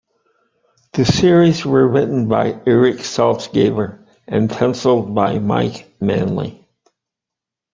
The 0.93 1.05
series 1.05 1.63
were 1.63 1.87
written 1.87 2.27
by 2.27 2.59
Erik 2.65 3.01
Saltzgaber 3.03 4.03
and 4.27 4.49
pencilled 4.49 5.13
by 5.13 5.37
Mike 5.37 5.95
Manley. 6.01 6.67